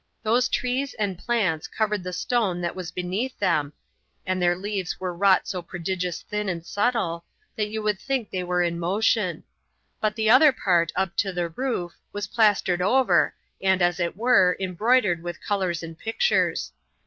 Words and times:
Those 0.23 0.49
trees 0.49 0.95
and 0.95 1.15
plants 1.15 1.67
covered 1.67 2.01
the 2.03 2.11
stone 2.11 2.59
that 2.61 2.75
was 2.75 2.89
beneath 2.89 3.37
them, 3.37 3.71
and 4.25 4.41
their 4.41 4.55
leaves 4.55 4.99
were 4.99 5.13
wrought 5.15 5.47
so 5.47 5.61
prodigious 5.61 6.23
thin 6.23 6.49
and 6.49 6.65
subtile, 6.65 7.23
that 7.55 7.67
you 7.67 7.83
would 7.83 7.99
think 7.99 8.31
they 8.31 8.41
were 8.41 8.63
in 8.63 8.79
motion; 8.79 9.43
but 9.99 10.15
the 10.15 10.27
other 10.27 10.51
part 10.51 10.91
up 10.95 11.15
to 11.17 11.31
the 11.31 11.49
roof, 11.49 11.93
was 12.13 12.25
plastered 12.25 12.81
over, 12.81 13.35
and, 13.61 13.79
as 13.83 13.99
it 13.99 14.17
were, 14.17 14.57
embroidered 14.59 15.21
with 15.21 15.39
colors 15.39 15.83
and 15.83 15.99
pictures. 15.99 16.71